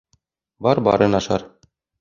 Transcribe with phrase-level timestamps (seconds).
[0.67, 1.47] Бар барын ашар